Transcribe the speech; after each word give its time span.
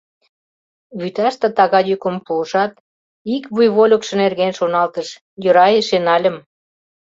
Вӱташте 0.99 1.47
тага 1.57 1.79
йӱкым 1.89 2.15
пуышат, 2.25 2.71
ик 3.35 3.43
вуй 3.53 3.67
вольыкшо 3.75 4.13
нерген 4.21 4.51
шоналтыш: 4.59 5.07
«Йӧра 5.43 5.67
эше 5.79 5.97
нальым. 6.07 6.37